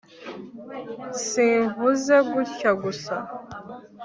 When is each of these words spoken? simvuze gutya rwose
simvuze 1.27 2.15
gutya 2.31 2.69
rwose 2.75 3.11